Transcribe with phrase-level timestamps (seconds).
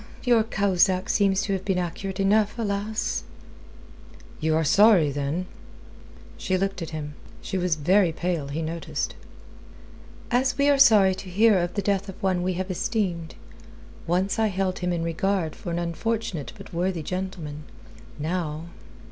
[0.23, 2.57] "Your Cahusac seems to have been accurate enough.
[2.57, 3.21] Alas!"
[4.39, 5.45] "You are sorry, then?"
[6.37, 7.13] She looked at him.
[7.39, 9.13] She was very pale, he noticed.
[10.31, 13.35] "As we are sorry to hear of the death of one we have esteemed.
[14.07, 17.65] Once I held him in regard for an unfortunate but worthy gentleman.
[18.17, 18.69] Now...."